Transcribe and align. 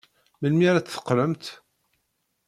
Melmi 0.39 0.65
ara 0.69 0.81
d-teqqlemt? 0.81 1.45